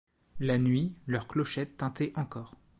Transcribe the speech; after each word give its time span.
La 0.39 0.57
nuit, 0.57 0.95
leurs 1.05 1.27
clochettes 1.27 1.77
tintaient 1.77 2.11
encore. 2.15 2.55